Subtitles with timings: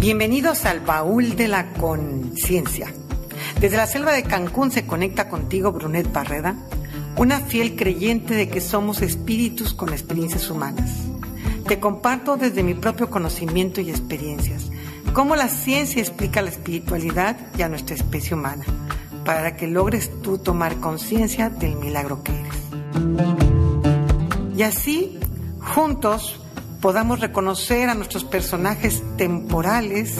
[0.00, 2.92] Bienvenidos al baúl de la conciencia.
[3.60, 6.56] Desde la selva de Cancún se conecta contigo Brunet Barreda,
[7.16, 10.90] una fiel creyente de que somos espíritus con experiencias humanas.
[11.68, 14.70] Te comparto desde mi propio conocimiento y experiencias
[15.12, 18.64] cómo la ciencia explica la espiritualidad y a nuestra especie humana,
[19.24, 22.56] para que logres tú tomar conciencia del milagro que eres.
[24.56, 25.20] Y así,
[25.60, 26.41] juntos,
[26.82, 30.16] podamos reconocer a nuestros personajes temporales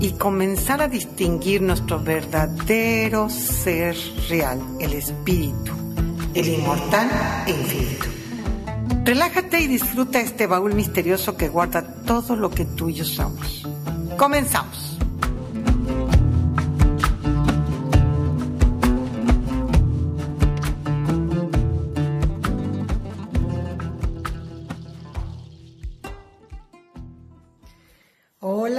[0.00, 3.94] y comenzar a distinguir nuestro verdadero ser
[4.28, 5.72] real, el espíritu,
[6.34, 7.10] el inmortal
[7.46, 8.06] e infinito.
[9.04, 13.66] Relájate y disfruta este baúl misterioso que guarda todo lo que tú y yo somos.
[14.16, 14.97] Comenzamos.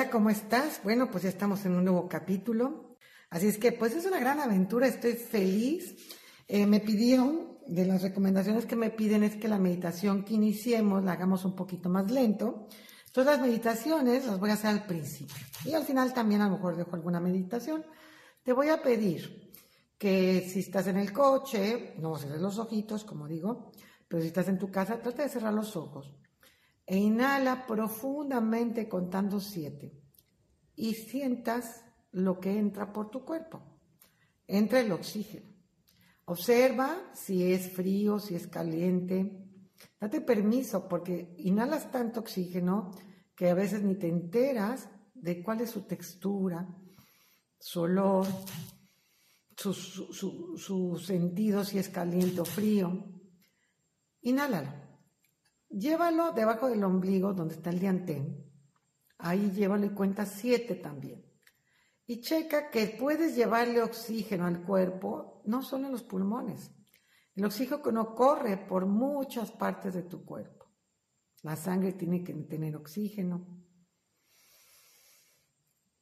[0.09, 0.81] ¿Cómo estás?
[0.83, 2.97] Bueno, pues ya estamos en un nuevo capítulo.
[3.29, 5.95] Así es que, pues es una gran aventura, estoy feliz.
[6.47, 11.03] Eh, me pidieron, de las recomendaciones que me piden es que la meditación que iniciemos
[11.03, 12.67] la hagamos un poquito más lento.
[13.05, 15.35] Entonces las meditaciones las voy a hacer al principio.
[15.65, 17.85] Y al final también a lo mejor dejo alguna meditación.
[18.43, 19.51] Te voy a pedir
[19.97, 23.71] que si estás en el coche, no cierres los ojitos, como digo,
[24.07, 26.15] pero si estás en tu casa, trata de cerrar los ojos
[26.89, 29.93] e inhala profundamente contando siete
[30.75, 33.61] y sientas lo que entra por tu cuerpo.
[34.47, 35.53] Entra el oxígeno.
[36.25, 39.45] Observa si es frío, si es caliente.
[39.99, 42.89] Date permiso porque inhalas tanto oxígeno
[43.35, 46.67] que a veces ni te enteras de cuál es su textura,
[47.59, 48.25] su olor,
[49.55, 53.05] su, su sentido, si es caliente o frío.
[54.21, 54.88] Inhálalo.
[55.69, 58.43] Llévalo debajo del ombligo donde está el diantén.
[59.19, 61.23] Ahí llévalo y cuenta siete también.
[62.07, 66.71] Y checa que puedes llevarle oxígeno al cuerpo, no solo en los pulmones.
[67.35, 70.65] El oxígeno corre por muchas partes de tu cuerpo.
[71.43, 73.63] La sangre tiene que tener oxígeno.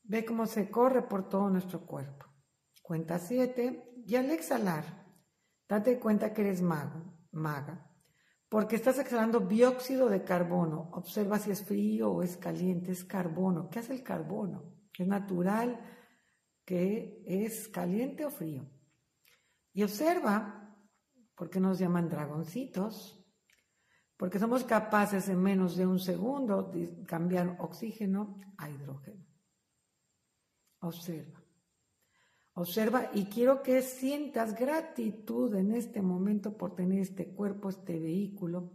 [0.04, 2.26] Ve cómo se corre por todo nuestro cuerpo.
[2.82, 5.06] Cuenta siete y al exhalar,
[5.68, 7.87] date cuenta que eres mago, maga
[8.50, 10.90] porque estás exhalando dióxido de carbono.
[10.94, 13.70] Observa si es frío o es caliente, es carbono.
[13.70, 14.74] ¿Qué hace el carbono?
[14.98, 15.80] Es natural
[16.66, 18.70] que es caliente o frío.
[19.74, 20.76] Y observa,
[21.36, 23.24] porque nos llaman dragoncitos,
[24.18, 29.24] porque somos capaces en menos de un segundo de cambiar oxígeno a hidrógeno.
[30.80, 31.37] Observa.
[32.58, 38.72] Observa y quiero que sientas gratitud en este momento por tener este cuerpo, este vehículo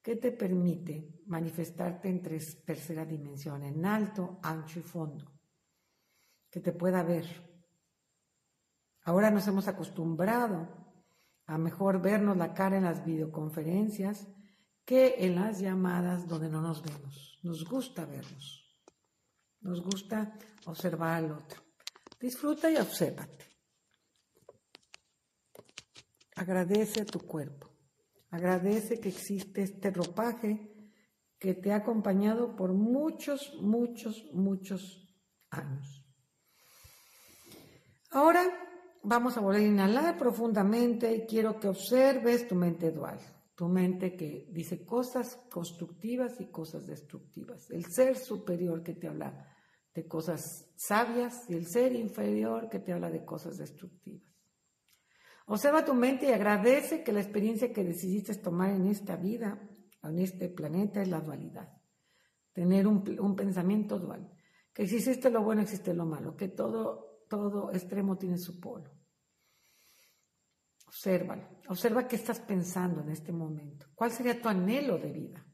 [0.00, 5.30] que te permite manifestarte en tres, tercera dimensión, en alto, ancho y fondo,
[6.50, 7.26] que te pueda ver.
[9.02, 10.68] Ahora nos hemos acostumbrado
[11.44, 14.26] a mejor vernos la cara en las videoconferencias
[14.82, 17.38] que en las llamadas donde no nos vemos.
[17.42, 18.80] Nos gusta vernos.
[19.60, 21.65] Nos gusta observar al otro.
[22.18, 23.44] Disfruta y obsérvate.
[26.36, 27.70] Agradece a tu cuerpo.
[28.30, 30.76] Agradece que existe este ropaje
[31.38, 35.06] que te ha acompañado por muchos, muchos, muchos
[35.50, 36.04] años.
[38.10, 38.42] Ahora
[39.02, 43.18] vamos a volver a inhalar profundamente y quiero que observes tu mente dual,
[43.54, 49.55] tu mente que dice cosas constructivas y cosas destructivas, el ser superior que te habla
[49.96, 54.30] de cosas sabias y el ser inferior que te habla de cosas destructivas.
[55.46, 59.58] Observa tu mente y agradece que la experiencia que decidiste tomar en esta vida,
[60.02, 61.72] en este planeta, es la dualidad.
[62.52, 64.30] Tener un, pensamiento dual.
[64.74, 66.36] Que si existe lo bueno, existe lo malo.
[66.36, 68.90] Que todo, todo extremo tiene su polo.
[70.88, 71.48] Obsérvalo.
[71.68, 73.86] Observa qué estás pensando en este momento.
[73.94, 75.46] ¿Cuál sería tu anhelo de vida?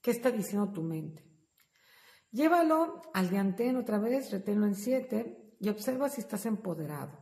[0.00, 1.27] ¿Qué está diciendo tu mente?
[2.30, 7.18] Llévalo al diantén otra vez, reténlo en siete y observa si estás empoderado,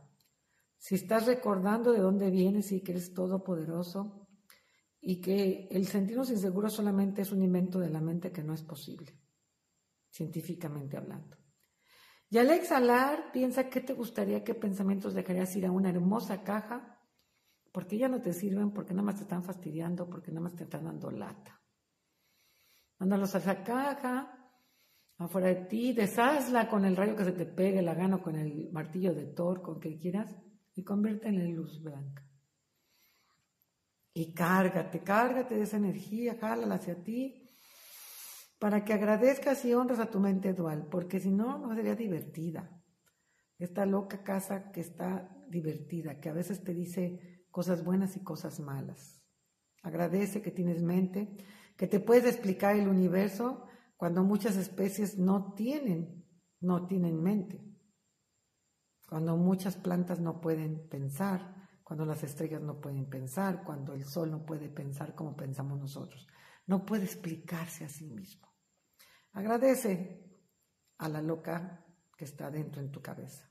[0.77, 4.27] si estás recordando de dónde vienes y que eres todopoderoso
[4.99, 8.63] y que el sentirnos inseguros solamente es un invento de la mente que no es
[8.63, 9.17] posible,
[10.09, 11.37] científicamente hablando.
[12.29, 16.99] Y al exhalar, piensa qué te gustaría, qué pensamientos dejarías ir a una hermosa caja,
[17.71, 20.63] porque ya no te sirven, porque nada más te están fastidiando, porque nada más te
[20.63, 21.61] están dando lata.
[22.99, 24.36] Mándalos a esa caja,
[25.17, 28.69] afuera de ti, deshazla con el rayo que se te pegue la gana, con el
[28.71, 30.35] martillo de Thor, con que quieras,
[30.75, 32.23] y conviértela en luz blanca.
[34.13, 37.43] Y cárgate, cárgate de esa energía, jálala hacia ti.
[38.59, 42.67] para que agradezcas y honres a tu mente dual, porque si no, no sería divertida.
[43.59, 48.59] Esta loca casa que está divertida, que a veces te dice cosas buenas y cosas
[48.59, 49.21] malas.
[49.83, 51.37] Agradece que tienes mente,
[51.75, 53.67] que te puedes explicar el universo
[53.97, 56.23] cuando muchas especies no tienen,
[56.61, 57.63] no tienen mente.
[59.09, 64.29] Cuando muchas plantas no pueden pensar, cuando las estrellas no pueden pensar, cuando el sol
[64.29, 66.27] no puede pensar como pensamos nosotros.
[66.67, 68.47] No puede explicarse a sí mismo.
[69.31, 70.29] Agradece
[70.97, 71.85] a la loca
[72.15, 73.49] que está dentro en tu cabeza.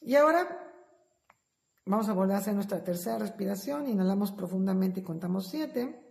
[0.00, 0.48] Y ahora
[1.84, 3.86] vamos a volver a hacer nuestra tercera respiración.
[3.86, 6.07] Inhalamos profundamente y contamos siete.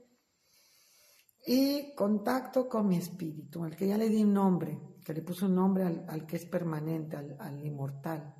[1.49, 5.45] Y contacto con mi espíritu, al que ya le di un nombre, que le puse
[5.45, 8.35] un nombre al, que es permanente, al, al inmortal.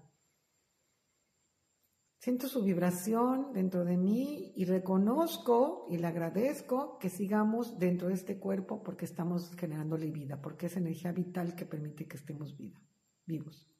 [2.19, 8.15] Siento su vibración dentro de mí y reconozco y le agradezco que sigamos dentro de
[8.15, 12.81] este cuerpo porque estamos generándole vida, porque es energía vital que permite que estemos vida,
[13.25, 13.71] vivos.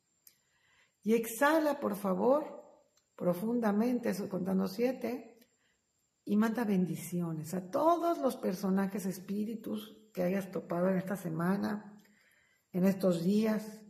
[1.04, 2.64] Y exhala, por favor,
[3.18, 5.37] profundamente, eso contando siete,
[6.28, 12.04] y manda bendiciones a todos los personajes espíritus que hayas topado en esta semana,
[12.74, 13.82] en estos días,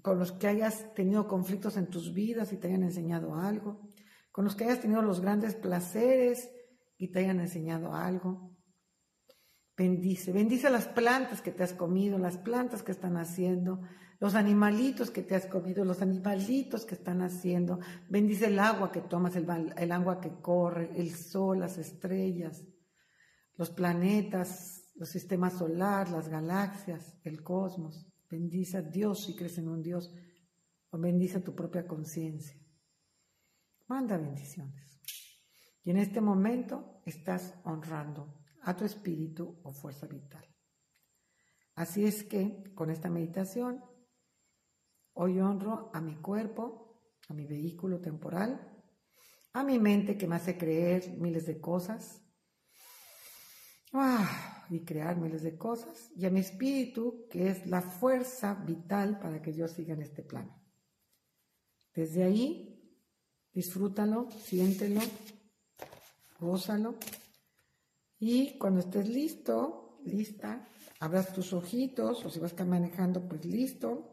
[0.00, 3.88] con los que hayas tenido conflictos en tus vidas y te hayan enseñado algo,
[4.30, 6.48] con los que hayas tenido los grandes placeres
[6.96, 8.56] y te hayan enseñado algo.
[9.76, 13.80] Bendice, bendice las plantas que te has comido, las plantas que están haciendo,
[14.20, 17.80] los animalitos que te has comido, los animalitos que están haciendo.
[18.08, 22.62] Bendice el agua que tomas, el, agua que corre, el sol, las estrellas,
[23.56, 28.06] los planetas, los sistemas solar, las galaxias, el cosmos.
[28.30, 30.14] Bendice a Dios si crees en un Dios
[30.90, 32.60] o bendice a tu propia conciencia.
[33.88, 35.00] Manda bendiciones.
[35.82, 40.44] Y en este momento estás honrando a tu espíritu o fuerza vital.
[41.74, 43.82] Así es que con esta meditación,
[45.20, 48.82] hoy honro a mi cuerpo, a mi vehículo temporal,
[49.52, 52.22] a mi mente que me hace creer miles de cosas
[53.92, 59.18] ah, y crear miles de cosas, y a mi espíritu que es la fuerza vital
[59.18, 60.60] para que yo siga en este plano.
[61.94, 62.70] Desde ahí
[63.52, 65.00] Disfrútalo, siéntelo,
[66.38, 66.94] gózalo.
[68.18, 70.68] Y cuando estés listo, lista,
[71.00, 74.09] abras tus ojitos, o si vas a estar manejando, pues listo.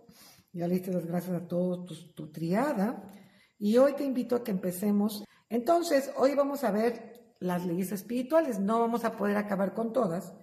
[0.57, 3.11] Ya le diste las gracias a todos tu, triada.
[3.59, 5.23] Y hoy te invito a que empecemos.
[5.49, 8.59] Entonces, hoy vamos a ver las leyes espirituales.
[8.59, 10.33] No vamos a poder acabar con todas,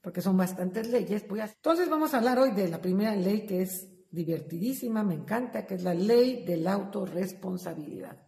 [0.00, 1.26] porque son bastantes leyes.
[1.28, 5.74] Entonces, vamos a hablar hoy de la primera ley que es divertidísima, me encanta, que
[5.74, 8.26] es la ley de la autorresponsabilidad.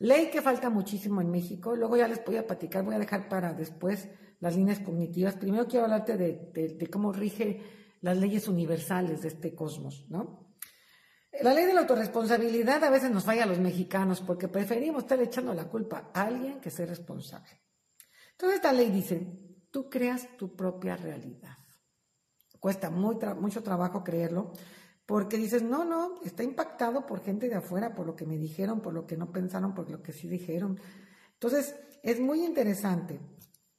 [0.00, 3.28] Ley que falta muchísimo en México, luego ya les voy a platicar, voy a dejar
[3.28, 4.08] para después
[4.40, 5.36] las líneas cognitivas.
[5.36, 7.62] Primero quiero hablarte de, cómo rige
[8.00, 10.47] las leyes universales de este cosmos, ¿no?
[11.42, 15.20] La ley de la autorresponsabilidad a veces nos falla a los mexicanos porque preferimos estar
[15.20, 17.50] echando la culpa a alguien que sea responsable.
[18.32, 19.26] Entonces esta ley dice,
[19.70, 21.58] tú creas tu propia realidad.
[22.58, 24.52] Cuesta mucho trabajo creerlo,
[25.06, 28.80] porque dices, no, no, está impactado por gente de afuera, por lo que me dijeron,
[28.80, 30.78] por lo que no pensaron, por lo que sí dijeron.
[31.34, 33.20] Entonces, es muy interesante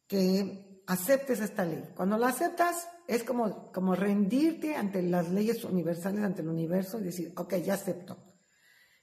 [0.08, 1.84] que aceptes esta ley.
[1.96, 7.04] Cuando la aceptas, es como, como rendirte ante las leyes universales, ante el universo y
[7.04, 8.18] decir, ok, ya acepto.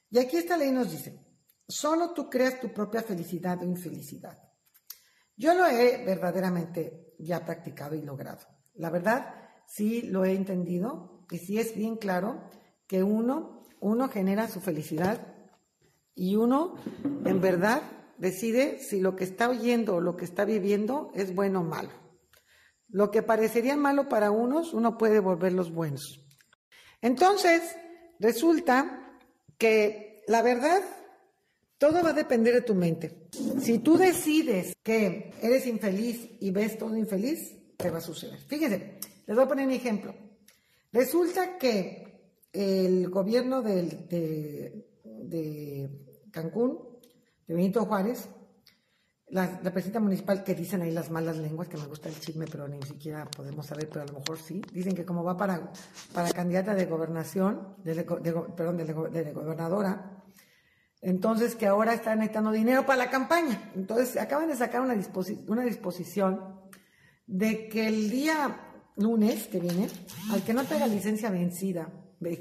[0.09, 1.25] Y aquí esta ley nos dice,
[1.65, 4.37] solo tú creas tu propia felicidad o infelicidad.
[5.37, 8.45] Yo lo he verdaderamente ya practicado y logrado.
[8.75, 9.33] La verdad,
[9.65, 12.49] sí lo he entendido, y sí es bien claro
[12.85, 15.35] que uno, uno genera su felicidad
[16.15, 16.75] y uno
[17.23, 17.81] en verdad
[18.17, 21.91] decide si lo que está oyendo o lo que está viviendo es bueno o malo.
[22.89, 26.25] Lo que parecería malo para unos, uno puede volverlos buenos.
[27.01, 27.61] Entonces,
[28.19, 29.19] resulta
[29.57, 30.81] que la verdad,
[31.77, 33.29] todo va a depender de tu mente.
[33.61, 38.39] Si tú decides que eres infeliz y ves todo infeliz, te va a suceder.
[38.39, 40.13] Fíjense, les voy a poner un ejemplo.
[40.91, 42.07] Resulta que
[42.51, 44.83] el gobierno de,
[46.31, 46.79] Cancún,
[47.47, 48.29] de Benito Juárez,
[49.29, 52.67] la, presidenta municipal, que dicen ahí las malas lenguas, que me gusta el chisme, pero
[52.67, 55.71] ni siquiera podemos saber, pero a lo mejor sí, dicen que como va para,
[56.13, 60.23] para candidata de gobernación, de, perdón, de, gobernadora,
[61.01, 63.71] entonces que ahora están necesitando dinero para la campaña.
[63.75, 64.95] Entonces acaban de sacar una,
[65.47, 66.61] una disposición
[67.27, 68.61] de que el día
[68.95, 69.89] lunes que viene,
[70.31, 71.91] al que no traiga licencia vencida,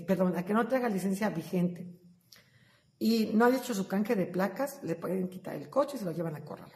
[0.07, 2.06] perdón, al que no traiga licencia vigente
[2.99, 6.05] y no haya hecho su canje de placas, le pueden quitar el coche y se
[6.05, 6.73] lo llevan a corral.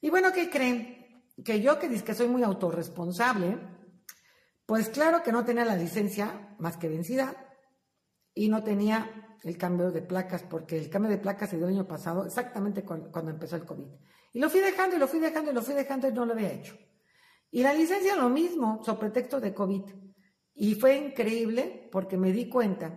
[0.00, 1.02] Y bueno, ¿qué creen?
[1.44, 3.58] que yo que dice que soy muy autorresponsable,
[4.66, 7.34] pues claro que no tenía la licencia más que vencida
[8.34, 11.74] y no tenía el cambio de placas, porque el cambio de placas se dio el
[11.74, 13.88] año pasado, exactamente cuando, empezó el COVID.
[14.34, 16.32] Y lo fui dejando y lo fui dejando y lo fui dejando y no lo
[16.32, 16.76] había hecho.
[17.50, 19.82] Y la licencia lo mismo, sobre pretexto de COVID.
[20.54, 22.96] Y fue increíble porque me di cuenta,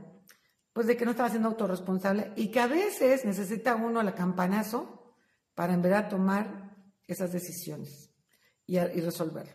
[0.75, 5.15] pues, de que no estaba siendo autorresponsable y que a veces necesita uno la campanazo
[5.53, 6.75] para en verdad tomar
[7.07, 8.11] esas decisiones
[8.67, 9.53] y, resolverlo.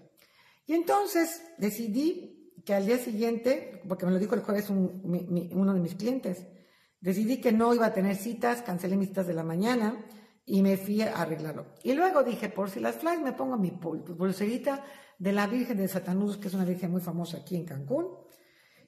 [0.64, 5.80] Y entonces decidí que al día siguiente, porque me lo dijo el jueves uno de
[5.80, 6.46] mis clientes,
[7.02, 10.02] decidí que no iba a tener citas, cancelé mis citas de la mañana
[10.46, 11.66] y me fui a arreglarlo.
[11.82, 14.86] Y luego dije, por si las flies me pongo mi pulserita
[15.18, 18.08] de la Virgen de Satanudos, que es una virgen muy famosa aquí en Cancún.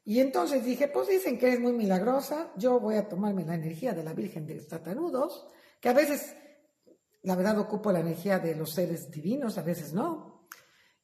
[0.04, 3.92] Y entonces dije, pues dicen que es muy milagrosa, yo voy a tomarme la energía
[3.92, 5.46] de la Virgen de Satanudos,
[5.80, 6.34] que a veces,
[7.22, 10.48] la verdad, ocupo la energía de los seres divinos, a veces no.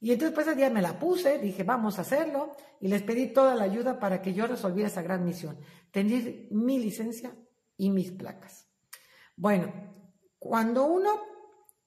[0.00, 3.32] Y entonces pues ese día me la puse, dije, vamos a hacerlo, y les pedí
[3.32, 5.58] toda la ayuda para que yo resolviera esa gran misión,
[5.92, 7.36] tener mi licencia
[7.76, 8.68] y mis placas.
[9.36, 9.72] Bueno,
[10.38, 11.10] cuando uno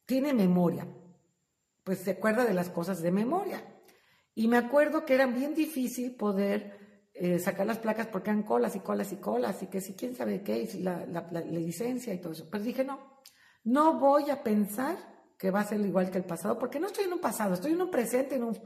[0.05, 0.87] tiene memoria,
[1.83, 3.65] pues se acuerda de las cosas de memoria.
[4.33, 6.80] Y me acuerdo que era bien difícil poder
[7.23, 10.15] eh, sacar las placas porque eran colas y colas y colas y que si quién
[10.15, 12.47] sabe qué, y la, la, licencia y todo eso.
[12.49, 13.21] Pero dije, no,
[13.63, 14.97] no voy a pensar
[15.37, 17.73] que va a ser igual que el pasado, porque no estoy en un pasado, estoy
[17.73, 18.59] en un presente, en un,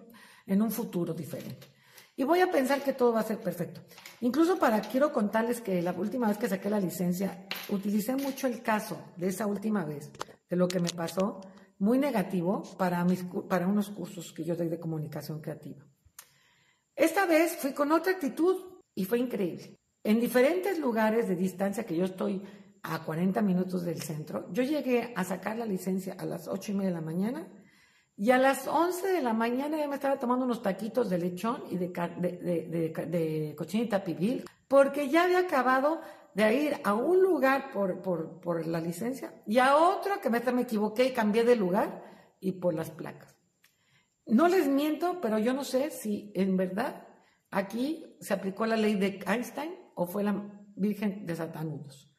[0.45, 1.67] en un futuro diferente.
[2.15, 3.81] Y voy a pensar que todo va a ser perfecto.
[4.21, 8.61] Incluso para, quiero contarles que la última vez que saqué la licencia, utilicé mucho el
[8.61, 10.09] caso de esa última vez,
[10.49, 11.41] de lo que me pasó,
[11.77, 15.85] muy negativo para, mis, para unos cursos que yo doy de comunicación creativa.
[16.95, 19.77] Esta vez fui con otra actitud y fue increíble.
[20.03, 22.41] En diferentes lugares de distancia que yo estoy
[22.83, 26.75] a 40 minutos del centro, yo llegué a sacar la licencia a las 8 y
[26.75, 27.47] media de la mañana
[28.15, 31.63] y a las 11 de la mañana ya me estaba tomando unos taquitos de lechón
[31.69, 35.99] y de, cochinita pibil, porque ya había acabado
[36.33, 40.39] de ir a un lugar por, por, por la licencia y a otro que me,
[40.39, 42.03] me equivoqué y cambié de lugar
[42.39, 43.34] y por las placas.
[44.27, 47.07] No les miento, pero yo no sé si en verdad
[47.51, 52.11] aquí se aplicó la ley de Einstein o fue la Virgen de Satanudos.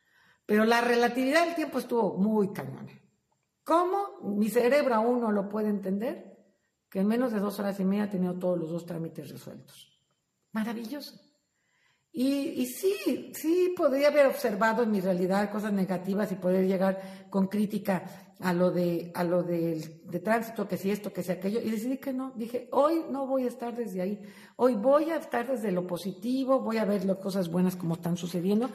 [0.46, 2.92] Pero la relatividad del tiempo estuvo muy cañona.
[3.64, 6.38] ¿Cómo mi cerebro aún no lo puede entender?
[6.88, 10.00] Que en menos de dos horas y media ha tenido todos los dos trámites resueltos.
[10.52, 11.25] Maravilloso.
[12.18, 17.46] Y, sí, sí podría haber observado en mi realidad cosas negativas y poder llegar con
[17.46, 21.60] crítica a lo de, a lo de, de tránsito, que si esto, que si aquello,
[21.60, 22.32] y decidí que no.
[22.34, 24.22] Dije, hoy no voy a estar desde ahí.
[24.56, 28.16] Hoy voy a estar desde lo positivo, voy a ver las cosas buenas como están
[28.16, 28.70] sucediendo.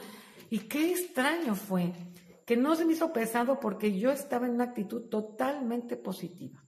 [0.48, 1.92] Y qué extraño fue
[2.46, 6.64] que no se me hizo pesado porque yo estaba en una actitud totalmente positiva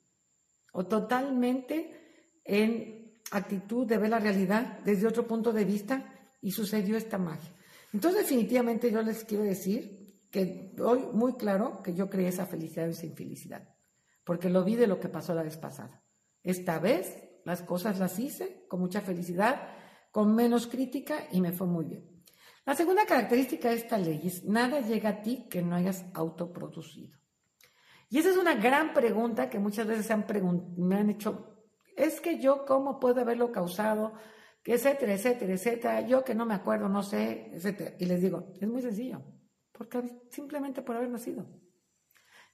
[0.72, 6.13] o totalmente en actitud de ver la realidad desde otro punto de vista
[6.44, 7.50] y sucedió esta magia.
[7.92, 12.86] Entonces definitivamente yo les quiero decir que hoy muy claro que yo creé esa felicidad
[12.86, 13.66] y esa infelicidad,
[14.24, 16.04] porque lo vi de lo que pasó la vez pasada.
[16.42, 19.68] Esta vez las cosas las hice con mucha felicidad,
[20.10, 22.22] con menos crítica y me fue muy bien.
[22.66, 27.18] La segunda característica de esta ley es nada llega a ti que no hayas autoproducido.
[28.10, 30.26] Y esa es una gran pregunta que muchas veces han
[30.76, 31.64] me han hecho,
[31.96, 34.12] es que yo cómo puedo haberlo causado,
[34.64, 37.94] etcétera, etcétera, etcétera, yo que no me acuerdo, no sé, etcétera.
[37.98, 39.22] Y les digo, es muy sencillo,
[39.72, 41.46] porque simplemente por haber nacido.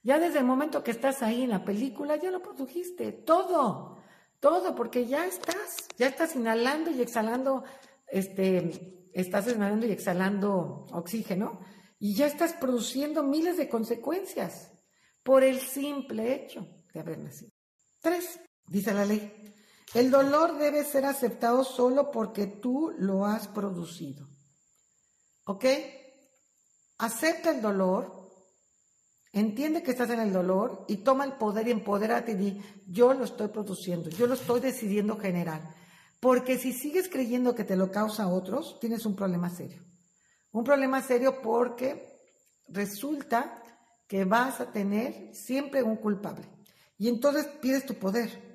[0.03, 4.01] Ya desde el momento que estás ahí en la película, ya lo produjiste, todo,
[4.39, 7.63] todo, porque ya estás, ya estás inhalando y exhalando
[8.07, 11.61] este, estás inhalando y exhalando oxígeno
[11.99, 14.71] y ya estás produciendo miles de consecuencias
[15.23, 17.51] por el simple hecho de haber nacido.
[17.99, 19.53] Tres, dice la ley,
[19.93, 24.27] el dolor debe ser aceptado solo porque tú lo has producido.
[25.45, 25.65] ¿Ok?
[26.97, 28.29] Acepta el dolor,
[29.33, 33.13] entiende que estás en el dolor y toma el poder y empodérate y di, yo
[33.13, 35.75] lo estoy produciendo, yo lo estoy decidiendo generar.
[36.19, 39.81] Porque si sigues creyendo que te lo causa a otros, tienes un problema serio.
[40.51, 42.19] Un problema serio porque
[42.67, 43.61] resulta
[44.07, 46.47] que vas a tener siempre un culpable.
[46.97, 48.50] Y entonces pides tu poder.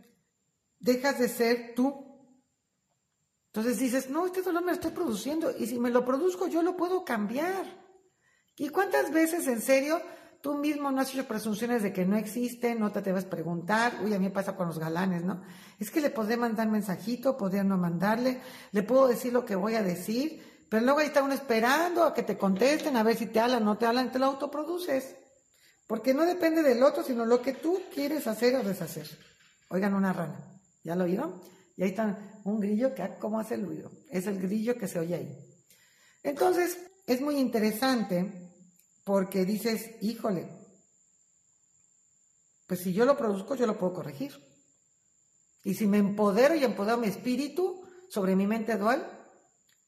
[0.79, 2.05] Dejas de ser tú.
[3.49, 5.51] Entonces dices, no, este dolor me lo estoy produciendo.
[5.57, 7.65] Y si me lo produzco, yo lo puedo cambiar.
[8.57, 10.01] ¿Y cuántas veces en serio
[10.47, 13.99] Tú mismo no has hecho presunciones de que no existe, no te debes preguntar.
[14.05, 15.43] Uy, a mí me pasa con los galanes, ¿no?
[15.77, 18.41] Es que le podré mandar mensajito, podría no mandarle,
[18.71, 22.15] le puedo decir lo que voy a decir, pero luego ahí está uno esperando a
[22.15, 25.17] que te contesten, a ver si te hablan, no te hablan, te lo autoproduces.
[25.89, 29.09] Porque no depende del otro, sino lo que tú quieres hacer o deshacer.
[29.71, 30.56] Oigan una rana,
[30.87, 31.43] ¿ya lo oyeron?
[31.77, 33.91] Y ahí está un grillo que, ah, ¿cómo hace el ruido?
[34.09, 35.39] Es el grillo que se oye ahí.
[36.23, 38.53] Entonces, es muy interesante
[39.05, 40.49] porque dices, híjole,
[42.67, 44.33] pues si yo lo produzco, yo lo puedo corregir.
[45.65, 49.07] Y si me empodero y empodero mi espíritu sobre mi mente dual,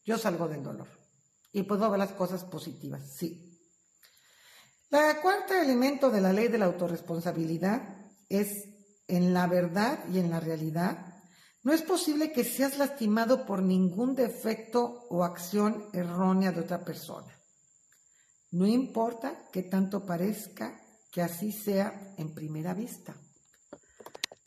[0.05, 0.89] yo salgo del dolor.
[1.53, 3.49] Y puedo ver las cosas positivas, sí.
[4.91, 8.78] La cuarta elemento de la ley de la autorresponsabilidad es
[9.09, 11.07] en la verdad y en la realidad.
[11.65, 17.35] No es posible que seas lastimado por ningún defecto o acción errónea de otra persona.
[18.53, 23.15] No importa que tanto parezca que así sea en primera vista.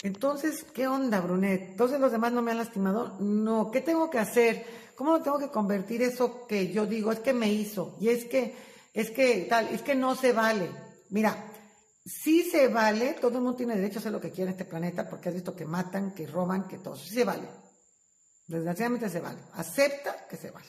[0.03, 1.61] Entonces, ¿qué onda, Brunet?
[1.71, 3.19] Entonces los demás no me han lastimado.
[3.19, 4.65] No, ¿qué tengo que hacer?
[4.95, 7.11] ¿Cómo tengo que convertir eso que yo digo?
[7.11, 7.97] Es que me hizo.
[7.99, 8.55] Y es que,
[8.93, 10.71] es que tal, es que no se vale.
[11.09, 11.50] Mira,
[12.05, 14.65] sí se vale, todo el mundo tiene derecho a hacer lo que quiere en este
[14.65, 16.95] planeta porque has visto que matan, que roban, que todo.
[16.95, 17.47] Sí se vale.
[18.47, 19.39] Desgraciadamente se vale.
[19.53, 20.67] Acepta que se vale.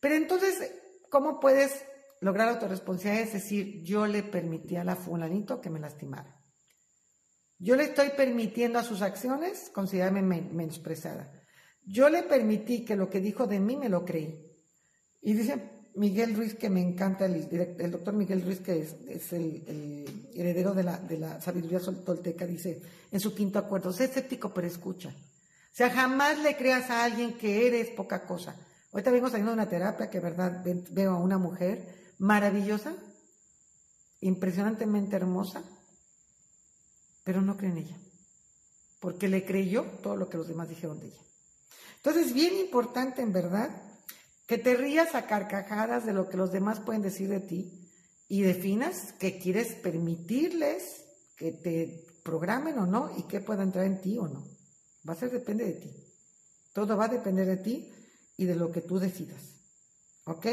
[0.00, 0.72] Pero entonces,
[1.08, 1.84] ¿cómo puedes
[2.20, 3.26] lograr autorresponsabilidad?
[3.26, 6.40] Es decir, yo le permití a la fulanito que me lastimara.
[7.58, 11.32] Yo le estoy permitiendo a sus acciones considerarme menospreciada.
[11.86, 14.38] Yo le permití que lo que dijo de mí me lo creí.
[15.22, 20.74] Y dice Miguel Ruiz, que me encanta, el, doctor Miguel Ruiz, que es, el, heredero
[20.74, 22.82] de la, de la sabiduría tolteca, dice
[23.12, 25.10] en su quinto acuerdo, sé escéptico pero escucha.
[25.10, 28.56] O sea, jamás le creas a alguien que eres poca cosa.
[28.92, 32.94] Ahorita vengo saliendo de una terapia que, verdad, veo a una mujer maravillosa,
[34.20, 35.62] impresionantemente hermosa,
[37.24, 37.98] pero no cree en ella,
[39.00, 41.22] porque le creyó todo lo que los demás dijeron de ella.
[41.96, 43.70] Entonces, es bien importante, en verdad,
[44.46, 47.90] que te rías a carcajadas de lo que los demás pueden decir de ti
[48.28, 51.04] y definas que quieres permitirles
[51.36, 54.44] que te programen o no y que pueda entrar en ti o no.
[55.08, 55.90] Va a ser depende de ti.
[56.72, 57.92] Todo va a depender de ti
[58.36, 59.42] y de lo que tú decidas.
[60.26, 60.46] ¿Ok?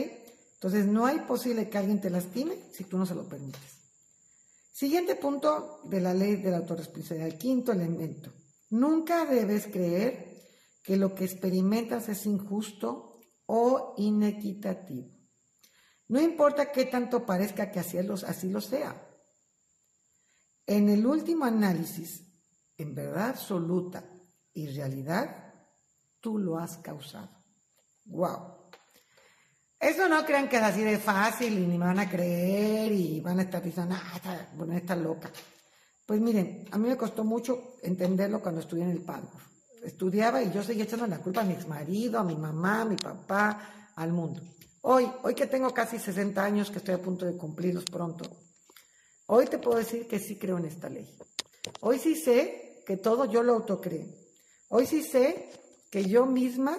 [0.54, 3.82] Entonces no hay posible que alguien te lastime si tú no se lo permites.
[4.72, 8.32] Siguiente punto de la ley de la autorresponsabilidad, el quinto elemento.
[8.70, 10.32] Nunca debes creer
[10.84, 13.11] que lo que experimentas es injusto
[13.54, 15.10] o inequitativo.
[16.08, 18.96] No importa qué tanto parezca que así lo, así lo sea.
[20.66, 22.26] En el último análisis,
[22.78, 24.06] en verdad absoluta
[24.54, 25.54] y realidad,
[26.22, 27.30] tú lo has causado.
[28.06, 28.70] ¡Wow!
[29.78, 33.20] Eso no crean que es así de fácil y ni me van a creer y
[33.20, 35.30] van a estar diciendo, ah, está, bueno, está loca.
[36.06, 39.28] Pues miren, a mí me costó mucho entenderlo cuando estudié en el padre.
[39.84, 42.96] Estudiaba y yo seguía echando la culpa a mi exmarido, a mi mamá, a mi
[42.96, 44.42] papá, al mundo.
[44.82, 48.30] Hoy, hoy que tengo casi 60 años, que estoy a punto de cumplirlos pronto,
[49.28, 51.18] hoy te puedo decir que sí creo en esta ley.
[51.82, 54.08] Hoy sí sé que todo yo lo autocreo.
[54.70, 55.50] Hoy sí sé
[55.90, 56.78] que yo misma,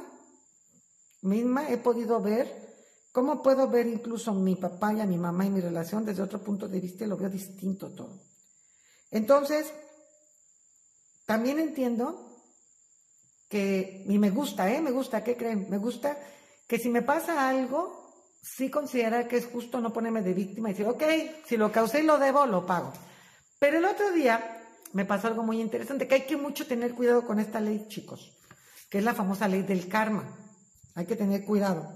[1.23, 2.73] misma he podido ver
[3.13, 6.43] ¿Cómo puedo ver incluso mi papá y a mi mamá y mi relación desde otro
[6.43, 8.19] punto de vista y lo veo distinto todo?
[9.11, 9.71] Entonces,
[11.27, 12.32] también entiendo
[13.53, 14.81] que, y me gusta, ¿eh?
[14.81, 15.67] Me gusta, ¿qué creen?
[15.69, 16.17] Me gusta
[16.67, 18.11] que si me pasa algo,
[18.41, 21.03] sí considerar que es justo no ponerme de víctima y decir, ok,
[21.45, 22.95] si lo causé y lo debo, lo pago.
[23.59, 24.63] Pero el otro día
[24.95, 28.39] me pasó algo muy interesante, que hay que mucho tener cuidado con esta ley, chicos,
[28.89, 30.25] que es la famosa ley del karma.
[30.95, 31.93] Hay que tener cuidado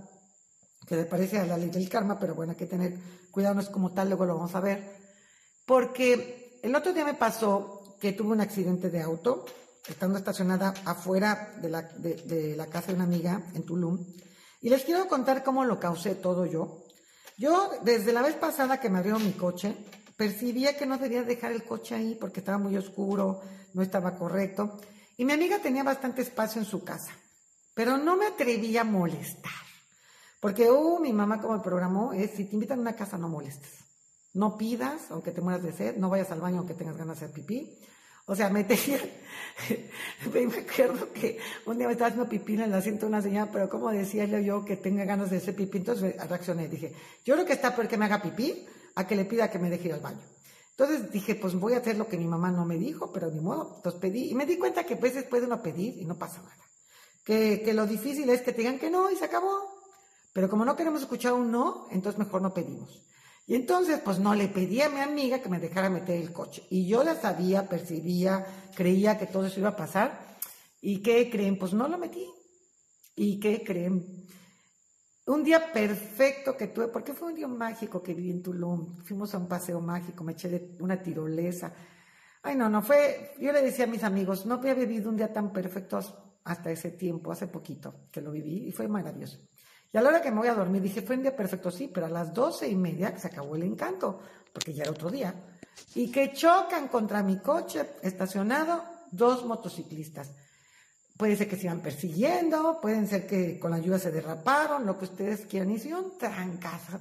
[0.86, 2.98] que le parece a la ley del karma, pero bueno, hay que tener
[3.30, 4.94] cuidado, no es como tal, luego lo vamos a ver.
[5.64, 9.46] Porque el otro día me pasó que tuve un accidente de auto,
[9.88, 14.04] estando estacionada afuera de la, de, la casa de una amiga en Tulum,
[14.60, 16.82] y les quiero contar cómo lo causé todo yo.
[17.38, 19.76] Yo, desde la vez pasada que me abrieron mi coche,
[20.16, 23.42] percibía que no debía dejar el coche ahí porque estaba muy oscuro,
[23.74, 24.80] no estaba correcto,
[25.16, 27.12] y mi amiga tenía bastante espacio en su casa,
[27.74, 29.52] pero no me atrevía a molestar.
[30.40, 33.28] Porque, uh, mi mamá como me programó es, si te invitan a una casa no
[33.28, 33.72] molestes.
[34.34, 37.24] No pidas, aunque te mueras de sed, no vayas al baño aunque tengas ganas de
[37.24, 37.80] hacer pipí.
[38.26, 39.00] O sea, me tenía,
[40.32, 43.50] me acuerdo que un día me estaba haciendo pipí en el asiento de una señora,
[43.52, 46.92] pero como decía yo que tenga ganas de hacer pipí, entonces reaccioné, dije,
[47.24, 49.70] yo creo que está peor que me haga pipí a que le pida que me
[49.70, 50.22] deje ir al baño.
[50.70, 53.40] Entonces dije, pues voy a hacer lo que mi mamá no me dijo, pero ni
[53.40, 56.18] modo, entonces pedí, y me di cuenta que a veces puede uno pedir y no
[56.18, 56.56] pasa nada.
[57.24, 59.76] Que, que lo difícil es que te digan que no y se acabó.
[60.32, 63.02] Pero como no queremos escuchar un no, entonces mejor no pedimos.
[63.46, 66.64] Y entonces, pues no le pedí a mi amiga que me dejara meter el coche.
[66.68, 70.36] Y yo la sabía, percibía, creía que todo eso iba a pasar.
[70.80, 71.56] ¿Y qué creen?
[71.56, 72.26] Pues no lo metí.
[73.14, 74.26] ¿Y qué creen?
[75.26, 78.96] Un día perfecto que tuve, porque fue un día mágico que viví en Tulum.
[79.04, 81.72] Fuimos a un paseo mágico, me eché de una tirolesa.
[82.42, 85.32] Ay, no, no fue, yo le decía a mis amigos, no había vivido un día
[85.32, 85.98] tan perfecto
[86.44, 89.38] hasta ese tiempo, hace poquito que lo viví y fue maravilloso.
[89.92, 91.88] Y a la hora que me voy a dormir dije, fue un día perfecto, sí,
[91.92, 94.20] pero a las doce y media se acabó el encanto,
[94.52, 95.34] porque ya era otro día,
[95.94, 100.30] y que chocan contra mi coche estacionado dos motociclistas.
[101.16, 104.98] Puede ser que se iban persiguiendo, pueden ser que con la lluvia se derraparon, lo
[104.98, 107.00] que ustedes quieran, y un trancazo,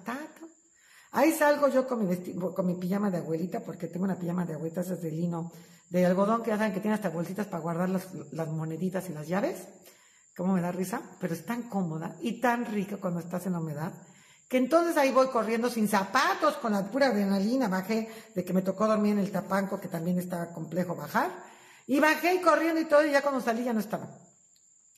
[1.11, 2.15] Ahí salgo yo con mi,
[2.53, 5.51] con mi pijama de abuelita, porque tengo una pijama de abuelita, de lino,
[5.89, 9.27] de algodón, que ya saben que tiene hasta bolsitas para guardar las moneditas y las
[9.27, 9.67] llaves.
[10.35, 13.59] Cómo me da risa, pero es tan cómoda y tan rica cuando estás en la
[13.59, 13.93] humedad,
[14.47, 18.61] que entonces ahí voy corriendo sin zapatos, con la pura adrenalina, bajé de que me
[18.61, 21.31] tocó dormir en el tapanco, que también estaba complejo bajar,
[21.87, 24.07] y bajé corriendo y todo, y ya cuando salí ya no estaba.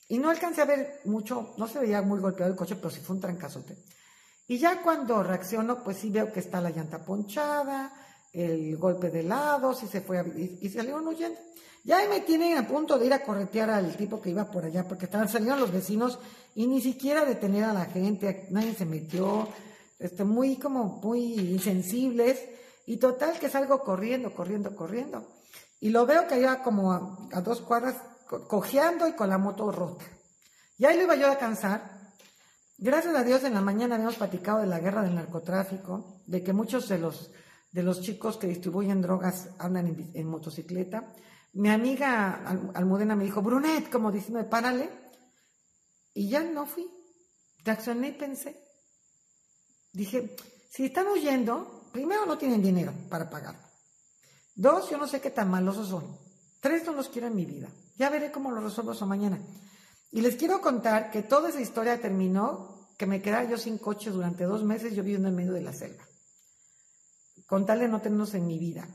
[0.08, 3.00] Y no alcancé a ver mucho, no se veía muy golpeado el coche, pero sí
[3.00, 3.76] fue un trancazote.
[4.46, 7.92] Y ya cuando reacciono, pues sí veo que está la llanta ponchada,
[8.32, 10.22] el golpe de lado, si se fue
[10.60, 11.38] y, salieron huyendo.
[11.84, 14.64] Ya ahí me tienen a punto de ir a corretear al tipo que iba por
[14.64, 16.18] allá, porque estaban saliendo los vecinos
[16.54, 19.48] y ni siquiera detener a la gente, nadie se metió,
[19.98, 22.38] este, muy como muy insensibles,
[22.86, 25.26] y total que salgo corriendo, corriendo, corriendo.
[25.80, 30.04] Y lo veo que iba como a, dos cuadras cojeando y con la moto rota.
[30.76, 31.98] Y ahí lo iba yo a alcanzar
[32.80, 36.52] Gracias a Dios en la mañana habíamos platicado de la guerra del narcotráfico, de que
[36.52, 37.32] muchos de los,
[37.70, 41.12] de los chicos que distribuyen drogas andan en, motocicleta.
[41.54, 44.88] Mi amiga Almudena me dijo, Brunet, como diciendo, párale.
[46.14, 46.88] Y ya no fui.
[47.64, 48.60] Reaccioné y pensé.
[49.92, 50.36] Dije,
[50.70, 53.56] si están huyendo, primero no tienen dinero para pagar.
[54.54, 56.18] Dos, yo no sé qué tan malosos son.
[56.60, 57.68] Tres, no los quiero en mi vida.
[57.96, 59.38] Ya veré cómo lo resuelvo eso mañana.
[60.10, 64.10] Y les quiero contar que toda esa historia terminó que me quedara yo sin coche
[64.10, 66.04] durante dos meses, yo viviendo en medio de la selva.
[67.48, 68.86] Con tal de no tenernos en mi vida,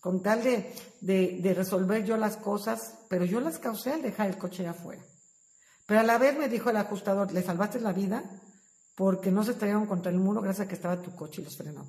[0.00, 4.38] con tal de, de, resolver yo las cosas, pero yo las causé al dejar el
[4.38, 5.02] coche afuera.
[5.84, 8.22] Pero a la vez me dijo el ajustador, le salvaste la vida
[8.94, 11.56] porque no se estrellaron contra el muro gracias a que estaba tu coche y los
[11.56, 11.84] frenó.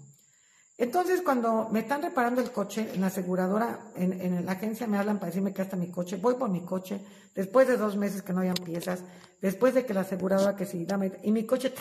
[0.80, 5.19] Entonces, cuando me están reparando el coche en la aseguradora, en, la agencia me hablan
[5.19, 8.32] para decirme que hasta mi coche, voy por mi coche, después de dos meses que
[8.32, 9.04] no habían piezas,
[9.41, 11.74] después de que la aseguradora que sí, dame, y mi coche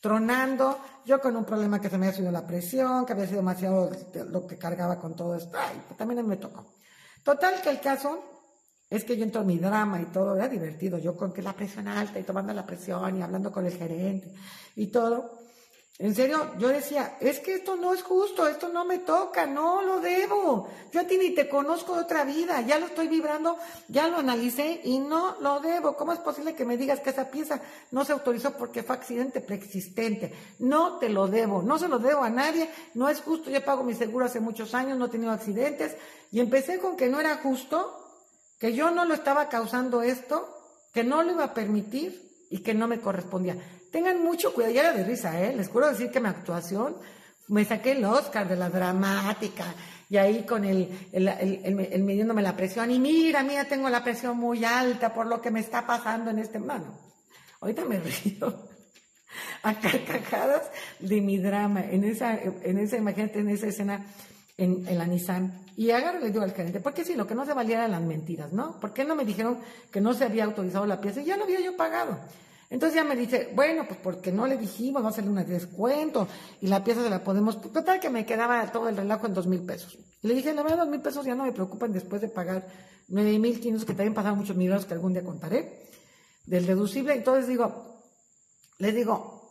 [0.00, 3.38] tronando, yo con un problema que se me había subido la presión, que había sido
[3.38, 3.90] demasiado
[4.30, 6.66] lo que cargaba con todo esto, ay, pues también me tocó.
[7.22, 8.22] Total que el caso
[8.88, 11.52] es que yo entro en mi drama y todo, era divertido, yo con que la
[11.52, 14.34] presión alta y tomando la presión y hablando con el gerente
[14.76, 15.39] y todo.
[16.00, 19.82] En serio, yo decía, es que esto no es justo, esto no me toca, no
[19.82, 20.66] lo debo.
[20.90, 24.16] Yo a ti ni te conozco de otra vida, ya lo estoy vibrando, ya lo
[24.16, 25.96] analicé y no lo debo.
[25.96, 27.60] ¿Cómo es posible que me digas que esa pieza
[27.90, 30.32] no se autorizó porque fue accidente preexistente?
[30.58, 33.84] No te lo debo, no se lo debo a nadie, no es justo, yo pago
[33.84, 35.98] mi seguro hace muchos años, no he tenido accidentes
[36.32, 38.24] y empecé con que no era justo,
[38.58, 40.48] que yo no lo estaba causando esto,
[40.94, 43.58] que no lo iba a permitir y que no me correspondía.
[43.90, 45.54] Tengan mucho cuidado, ya era de risa, ¿eh?
[45.54, 46.96] Les quiero decir que mi actuación,
[47.48, 49.74] me saqué el Oscar de la dramática,
[50.08, 54.36] y ahí con el, el, el, midiéndome la presión, y mira, mira, tengo la presión
[54.36, 56.98] muy alta por lo que me está pasando en este mano.
[57.60, 58.68] Ahorita me río
[59.62, 64.06] a carcajadas de mi drama, en esa, en esa, imagínate, en esa escena
[64.60, 65.64] en, la Nissan.
[65.76, 67.92] Y agarro le digo al gerente, ¿por qué si lo que no se valía eran
[67.92, 68.78] las mentiras, no?
[68.78, 69.58] ¿Por qué no me dijeron
[69.90, 71.20] que no se había autorizado la pieza?
[71.20, 72.18] Y ya lo había yo pagado.
[72.70, 76.28] Entonces ya me dice, bueno, pues porque no le dijimos, vamos a hacerle un descuento
[76.60, 77.60] y la pieza se la podemos.
[77.60, 79.98] Total que me quedaba todo el relajo en dos mil pesos.
[80.22, 82.68] le dije, la verdad, dos mil pesos ya no me preocupan después de pagar
[83.08, 85.90] nueve mil quinientos, que también pasaron muchos millones que algún día contaré,
[86.46, 87.12] del deducible.
[87.14, 88.04] Entonces digo,
[88.78, 89.50] le digo,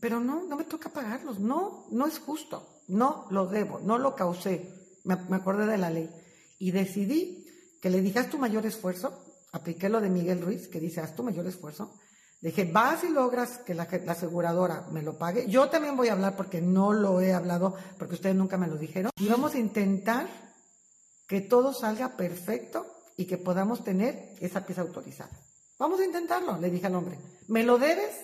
[0.00, 1.40] pero no, no me toca pagarlos.
[1.40, 2.82] No, no es justo.
[2.88, 4.98] No lo debo, no lo causé.
[5.04, 6.10] Me, me acordé de la ley.
[6.58, 7.46] Y decidí
[7.80, 11.14] que le dije, haz tu mayor esfuerzo apliqué lo de Miguel Ruiz, que dice, haz
[11.14, 11.94] tu mayor esfuerzo.
[12.40, 15.46] Dije, vas y logras que la, aseguradora me lo pague.
[15.48, 18.76] Yo también voy a hablar porque no lo he hablado, porque ustedes nunca me lo
[18.76, 19.10] dijeron.
[19.16, 20.26] Y vamos a intentar
[21.26, 22.86] que todo salga perfecto
[23.16, 25.30] y que podamos tener esa pieza autorizada.
[25.78, 27.18] Vamos a intentarlo, le dije al hombre.
[27.48, 28.14] Me lo debes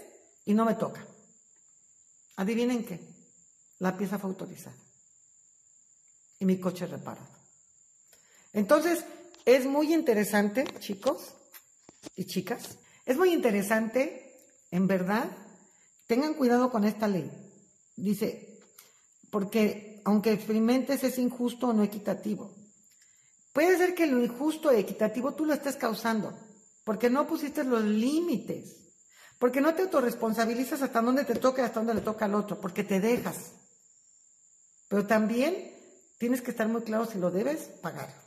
[0.47, 1.07] y no me toca.
[2.37, 3.01] Adivinen qué.
[3.79, 4.77] La pieza fue autorizada.
[6.39, 7.29] Y mi coche reparado.
[8.55, 9.05] Entonces,
[9.47, 11.35] es muy interesante, chicos
[12.17, 15.31] y chicas, es muy interesante, en verdad,
[16.09, 17.31] tengan cuidado con esta ley.
[17.95, 18.59] Dice,
[19.31, 22.53] porque aunque experimentes es injusto o no equitativo,
[23.53, 26.37] puede ser que lo injusto e equitativo tú lo estés causando,
[26.85, 28.77] porque no pusiste los límites,
[29.39, 32.61] porque no te autorresponsabilizas hasta dónde te toca y hasta dónde le toca al otro,
[32.61, 33.53] porque te dejas.
[34.89, 35.73] Pero también
[36.19, 38.26] tienes que estar muy claro si lo debes pagar,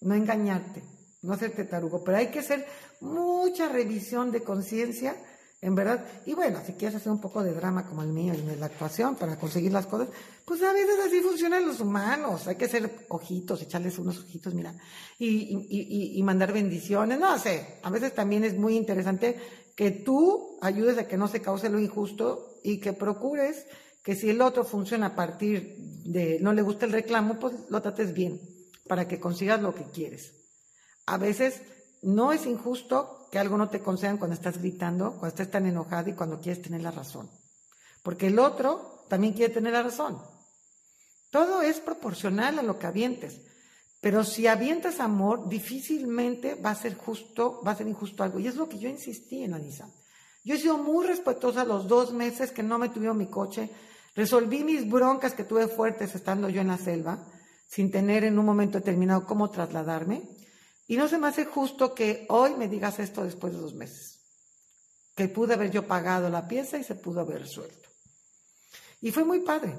[0.00, 0.82] no engañarte,
[1.22, 2.66] no hacerte tarugo, pero hay que hacer
[3.00, 5.16] mucha revisión de conciencia,
[5.60, 6.04] en verdad.
[6.24, 8.66] Y bueno, si quieres hacer un poco de drama como el mío y de la
[8.66, 10.08] actuación para conseguir las cosas,
[10.44, 12.46] pues a veces así funcionan los humanos.
[12.46, 14.74] Hay que hacer ojitos, echarles unos ojitos, mira,
[15.18, 17.18] y, y mandar bendiciones.
[17.18, 19.36] No sé, a veces también es muy interesante
[19.74, 23.66] que tú ayudes a que no se cause lo injusto y que procures
[24.02, 27.82] que si el otro funciona a partir de no le gusta el reclamo, pues lo
[27.82, 28.57] trates bien
[28.88, 30.34] para que consigas lo que quieres.
[31.06, 31.62] A veces
[32.02, 36.10] no es injusto que algo no te concedan cuando estás gritando, cuando estás tan enojado
[36.10, 37.30] y cuando quieres tener la razón.
[38.02, 40.20] Porque el otro también quiere tener la razón.
[41.30, 43.40] Todo es proporcional a lo que avientes.
[44.00, 48.38] Pero si avientas amor, difícilmente va a ser justo, va a ser injusto algo.
[48.38, 49.90] Y es lo que yo insistí en Anisa.
[50.44, 53.70] Yo he sido muy respetuosa los dos meses que no me tuvieron mi coche,
[54.18, 57.24] Resolví mis broncas que tuve fuertes estando yo en la selva,
[57.68, 60.22] sin tener en un momento determinado cómo trasladarme.
[60.86, 64.20] Y no se me hace justo que hoy me digas esto después de dos meses.
[65.14, 67.88] Que pude haber yo pagado la pieza y se pudo haber resuelto.
[69.00, 69.76] Y fue muy padre.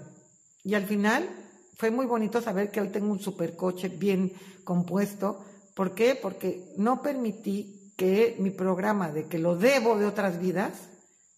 [0.64, 1.28] Y al final
[1.76, 4.32] fue muy bonito saber que hoy tengo un supercoche bien
[4.64, 5.44] compuesto.
[5.74, 6.16] ¿Por qué?
[6.16, 10.74] Porque no permití que mi programa de que lo debo de otras vidas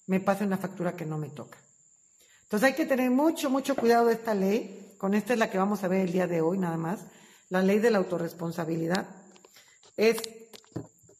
[0.07, 1.57] me pase una factura que no me toca.
[2.43, 4.80] Entonces hay que tener mucho, mucho cuidado de esta ley.
[5.01, 6.99] Con esta es la que vamos a ver el día de hoy nada más.
[7.49, 9.07] La ley de la autorresponsabilidad.
[9.97, 10.17] Es,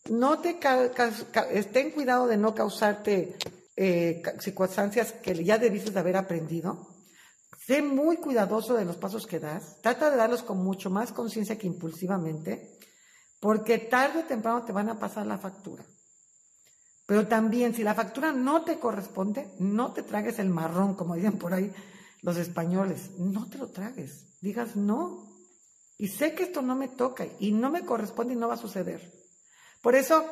[0.07, 0.59] no te,
[1.73, 3.39] ten cuidado de no causarte
[3.75, 6.89] eh, circunstancias que ya debiste de haber aprendido.
[7.65, 9.81] Sé muy cuidadoso de los pasos que das.
[9.81, 12.77] Trata de darlos con mucho más conciencia que impulsivamente,
[13.39, 15.83] porque tarde o temprano te van a pasar la factura.
[17.07, 21.39] Pero también, si la factura no te corresponde, no te tragues el marrón, como dicen
[21.39, 21.73] por ahí
[22.21, 23.11] los españoles.
[23.17, 24.37] No te lo tragues.
[24.41, 25.29] Digas no.
[25.97, 28.57] Y sé que esto no me toca y no me corresponde y no va a
[28.57, 29.11] suceder.
[29.81, 30.25] Por eso,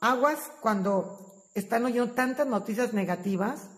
[0.00, 3.70] aguas cuando están oyendo tantas noticias negativas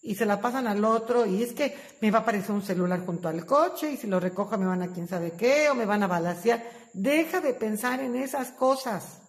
[0.00, 3.04] y se la pasan al otro y es que me va a aparecer un celular
[3.04, 5.86] junto al coche y si lo recojo me van a quién sabe qué o me
[5.86, 6.62] van a balasear.
[6.92, 9.20] Deja de pensar en esas cosas.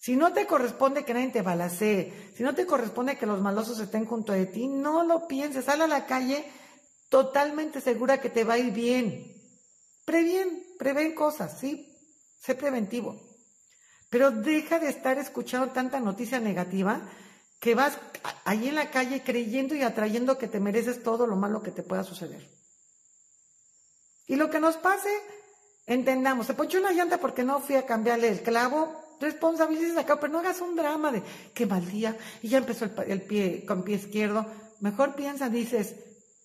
[0.00, 3.78] Si no te corresponde que nadie te balacee, si no te corresponde que los malosos
[3.80, 5.66] estén junto de ti, no lo pienses.
[5.66, 6.44] Sal a la calle
[7.10, 9.36] totalmente segura que te va a ir bien.
[10.06, 11.94] Previen, prevén cosas, sí,
[12.40, 13.20] sé preventivo.
[14.08, 17.02] Pero deja de estar escuchando tanta noticia negativa
[17.60, 17.98] que vas
[18.44, 21.82] ahí en la calle creyendo y atrayendo que te mereces todo lo malo que te
[21.82, 22.48] pueda suceder.
[24.26, 25.10] Y lo que nos pase,
[25.86, 30.32] entendamos, se ponchó una llanta porque no fui a cambiarle el clavo, responsabilices acá, pero
[30.32, 33.96] no hagas un drama de qué mal día y ya empezó el, pie con pie
[33.96, 34.46] izquierdo.
[34.80, 35.94] Mejor piensa, dices,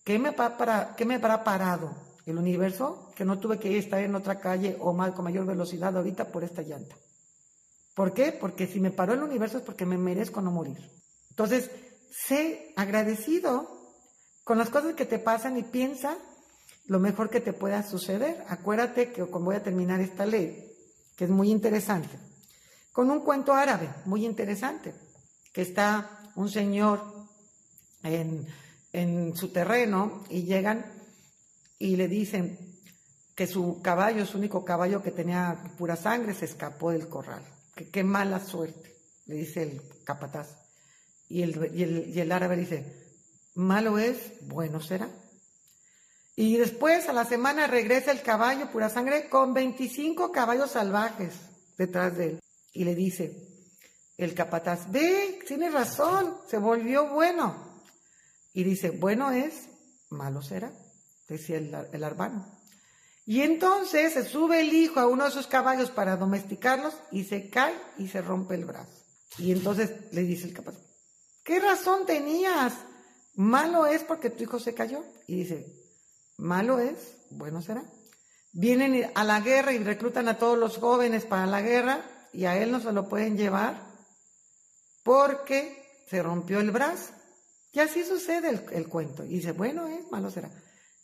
[0.06, 1.94] ¿qué me, para, ¿qué me habrá parado?
[2.26, 3.12] ¿El universo?
[3.14, 6.46] Que no tuve que estar en otra calle o mal, con mayor velocidad ahorita por
[6.46, 6.96] esta llanta.
[7.94, 8.32] ¿Por qué?
[8.32, 10.78] Porque si me paró el universo es porque me merezco no morir.
[11.30, 11.70] Entonces,
[12.10, 13.68] sé agradecido
[14.46, 16.18] con las cosas que te pasan y piensa
[16.86, 18.46] lo mejor que te pueda suceder.
[18.48, 20.72] Acuérdate que voy a terminar esta ley,
[21.18, 22.18] que es muy interesante
[22.96, 24.96] con un cuento árabe muy interesante,
[25.52, 27.04] que está un señor
[28.04, 28.48] en,
[29.36, 30.86] su terreno y llegan
[31.78, 32.58] y le dicen
[33.36, 37.44] que su caballo, su único caballo que tenía pura sangre, se escapó del corral.
[37.76, 40.48] Que qué mala suerte, le dice el capataz.
[41.28, 42.86] Y el, y el, árabe dice,
[43.56, 45.10] malo es, bueno será.
[46.38, 51.34] Y después, a la semana, regresa el caballo pura sangre con 25 caballos salvajes
[51.78, 52.40] detrás de él
[52.74, 53.34] y le dice,
[54.18, 57.65] el capataz, ve, tiene razón, se volvió bueno.
[58.56, 59.68] Y dice, bueno es,
[60.10, 60.72] malo será,
[61.28, 62.58] decía el, el arbano.
[63.26, 67.50] Y entonces se sube el hijo a uno de esos caballos para domesticarlos y se
[67.50, 68.94] cae y se rompe el brazo.
[69.38, 70.82] Y entonces le dice el capataz,
[71.44, 72.74] ¿qué razón tenías?
[73.36, 75.04] Malo es porque tu hijo se cayó.
[75.28, 75.68] Y dice,
[76.38, 77.84] malo es, bueno será.
[78.54, 82.58] Vienen a la guerra y reclutan a todos los jóvenes para la guerra y a
[82.58, 83.86] él no se lo pueden llevar
[85.04, 87.12] porque se rompió el brazo.
[87.76, 89.26] Y así sucede el, cuento.
[89.26, 90.50] Y dice, bueno, es malo será.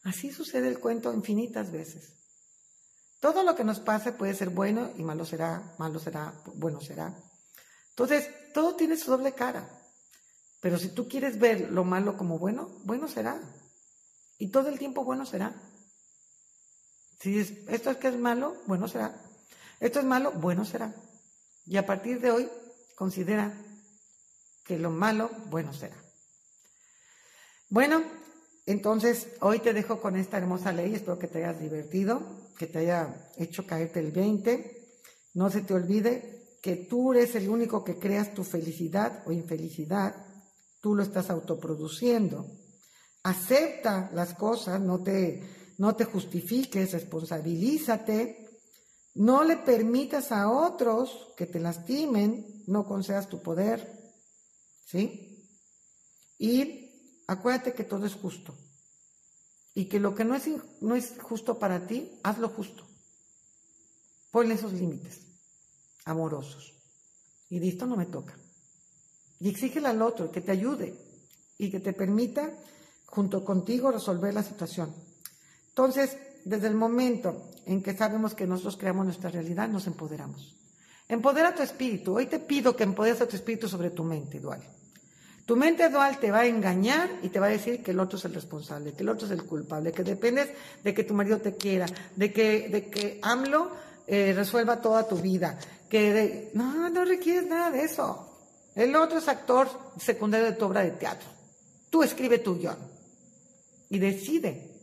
[0.03, 2.13] Así sucede el cuento infinitas veces.
[3.19, 7.13] Todo lo que nos pase puede ser bueno y malo será, malo será, bueno será.
[7.89, 9.67] Entonces, todo tiene su doble cara.
[10.61, 13.41] Pero si tú quieres ver lo malo como bueno, bueno será.
[14.39, 15.53] Y todo el tiempo bueno será.
[17.19, 19.21] Si esto es que es malo, bueno será.
[19.81, 20.95] Esto es malo, bueno será.
[21.65, 22.49] Y a partir de hoy,
[22.95, 23.53] considera
[24.63, 26.00] que lo malo, bueno será.
[27.71, 28.03] Bueno,
[28.65, 32.21] Entonces, hoy te dejo con esta hermosa ley, espero que te hayas divertido,
[32.57, 34.99] que te haya hecho caerte el 20.
[35.33, 40.13] No se te olvide que tú eres el único que creas tu felicidad o infelicidad,
[40.81, 42.45] tú lo estás autoproduciendo.
[43.23, 45.41] Acepta las cosas, no te,
[45.77, 48.49] no te justifiques, responsabilízate,
[49.15, 53.91] no le permitas a otros que te lastimen, no concedas tu poder,
[54.85, 55.47] ¿sí?
[56.37, 56.80] Y
[57.27, 58.53] acuérdate que todo es justo
[59.73, 60.49] y que lo que no es,
[60.81, 62.83] no es justo para ti, hazlo justo.
[64.31, 65.21] Ponle esos límites
[66.05, 66.73] amorosos.
[67.49, 68.37] Y de esto no me toca.
[69.39, 70.95] Y exígele al otro que te ayude
[71.57, 72.49] y que te permita
[73.07, 74.93] junto contigo resolver la situación.
[75.69, 80.55] Entonces, desde el momento en que sabemos que nosotros creamos nuestra realidad, nos empoderamos.
[81.07, 82.15] Empodera tu espíritu.
[82.15, 84.61] Hoy te pido que empoderes a tu espíritu sobre tu mente dual.
[85.45, 88.17] Tu mente dual te va a engañar y te va a decir que el otro
[88.17, 90.49] es el responsable, que el otro es el culpable, que dependes
[90.83, 93.71] de que tu marido te quiera, de que, de que AMLO
[94.07, 95.57] eh, resuelva toda tu vida,
[95.89, 98.27] que no, no requieres nada de eso.
[98.75, 101.27] El otro es actor secundario de tu obra de teatro.
[101.89, 102.77] Tú escribe tu guion
[103.89, 104.79] y decide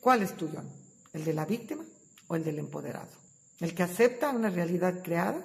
[0.00, 0.68] cuál es tu guion,
[1.12, 1.84] el de la víctima
[2.28, 3.10] o el del empoderado.
[3.58, 5.42] El que acepta una realidad creada,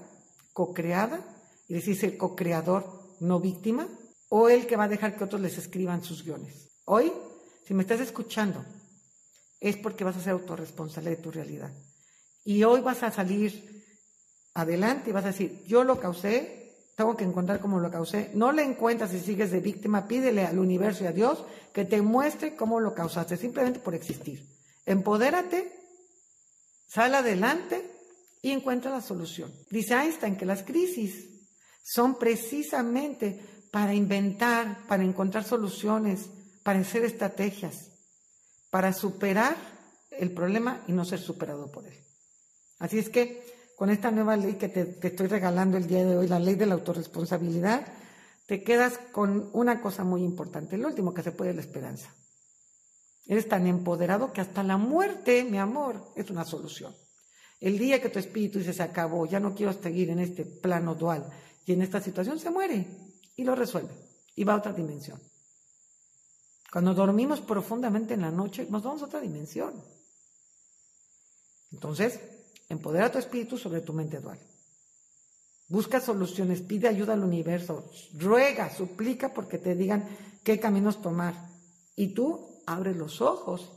[0.53, 1.21] co-creada,
[1.67, 3.87] y decís el co-creador, no víctima,
[4.29, 6.69] o el que va a dejar que otros les escriban sus guiones.
[6.85, 7.11] Hoy,
[7.65, 8.63] si me estás escuchando,
[9.59, 11.71] es porque vas a ser autorresponsable de tu realidad.
[12.43, 13.85] Y hoy vas a salir
[14.53, 18.31] adelante y vas a decir, yo lo causé, tengo que encontrar cómo lo causé.
[18.33, 22.01] No le encuentras si sigues de víctima, pídele al universo y a Dios que te
[22.01, 24.43] muestre cómo lo causaste, simplemente por existir.
[24.85, 25.71] Empodérate,
[26.87, 27.85] sal adelante
[28.41, 29.53] y encuentra la solución.
[29.69, 31.27] Dice Einstein que las crisis
[31.83, 36.29] son precisamente para inventar, para encontrar soluciones,
[36.63, 37.91] para hacer estrategias,
[38.69, 39.55] para superar
[40.11, 41.97] el problema y no ser superado por él.
[42.79, 46.27] Así es que con esta nueva ley que te, estoy regalando el día de hoy,
[46.27, 47.85] la ley de la autorresponsabilidad,
[48.45, 52.13] te quedas con una cosa muy importante, el último que se puede la esperanza.
[53.25, 56.95] Eres tan empoderado que hasta la muerte, mi amor, es una solución.
[57.59, 60.95] El día que tu espíritu dice se acabó, ya no quiero seguir en este plano
[60.95, 61.29] dual
[61.65, 63.06] y en esta situación, se muere
[63.37, 63.93] y lo resuelve
[64.35, 65.21] y va a otra dimensión.
[66.69, 69.81] Cuando dormimos profundamente en la noche, nos vamos a otra dimensión.
[71.71, 72.19] Entonces,
[72.69, 74.39] Empodera tu espíritu sobre tu mente dual.
[75.69, 80.07] Busca soluciones, pide ayuda al universo, ruega, suplica porque te digan
[80.43, 81.33] qué caminos tomar.
[81.95, 83.71] Y tú abre los ojos,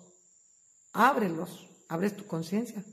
[0.92, 2.84] ábrelos, abres tu conciencia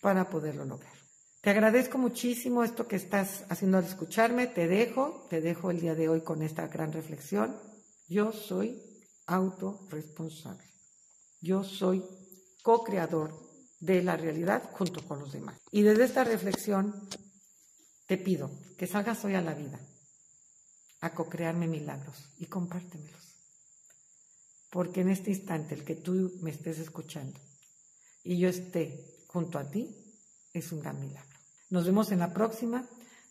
[0.00, 0.97] para poderlo lograr.
[1.40, 4.48] Te agradezco muchísimo esto que estás haciendo al escucharme.
[4.48, 7.56] Te dejo, te dejo el día de hoy con esta gran reflexión.
[8.08, 8.82] Yo soy
[9.26, 10.64] autorresponsable.
[11.40, 12.04] Yo soy
[12.62, 13.32] co-creador
[13.78, 15.56] de la realidad junto con los demás.
[15.70, 17.08] Y desde esta reflexión
[18.06, 19.78] te pido que salgas hoy a la vida
[21.00, 23.36] a co-crearme milagros y compártemelos.
[24.70, 27.38] Porque en este instante el que tú me estés escuchando
[28.24, 29.94] y yo esté junto a ti
[30.52, 31.27] es un gran milagro.
[31.70, 32.84] Nos vemos en la próxima.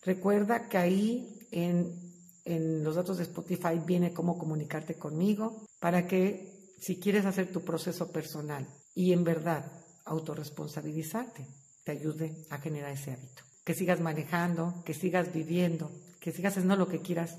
[0.03, 2.07] Recuerda que ahí en,
[2.45, 7.61] en los datos de Spotify viene cómo comunicarte conmigo para que si quieres hacer tu
[7.61, 9.71] proceso personal y en verdad
[10.05, 11.45] autorresponsabilizarte
[11.83, 13.43] te ayude a generar ese hábito.
[13.63, 17.35] Que sigas manejando, que sigas viviendo, que sigas haciendo lo que quieras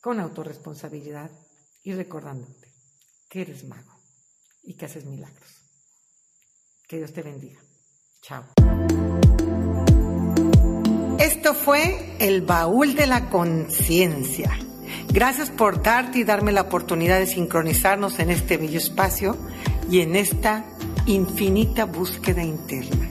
[0.00, 1.30] con autorresponsabilidad
[1.82, 2.68] y recordándote
[3.28, 3.92] que eres mago
[4.62, 5.62] y que haces milagros.
[6.88, 7.60] Que Dios te bendiga.
[8.22, 8.44] Chao.
[11.46, 14.50] Esto fue el baúl de la conciencia.
[15.06, 19.36] Gracias por darte y darme la oportunidad de sincronizarnos en este bello espacio
[19.88, 20.64] y en esta
[21.06, 23.08] infinita búsqueda interna.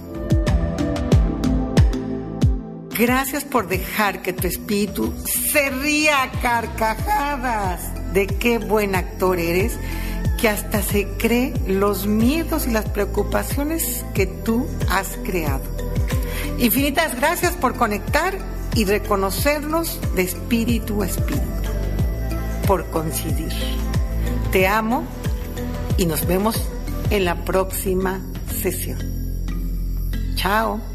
[3.00, 9.80] Gracias por dejar que tu espíritu se ría a carcajadas de qué buen actor eres,
[10.42, 15.85] que hasta se cree los miedos y las preocupaciones que tú has creado.
[16.60, 18.38] Infinitas gracias por conectar
[18.76, 21.70] y reconocernos de espíritu a espíritu,
[22.68, 23.52] por coincidir.
[24.52, 25.04] Te amo
[25.98, 26.62] y nos vemos
[27.10, 28.22] en la próxima
[28.62, 29.00] sesión.
[30.36, 30.95] Chao.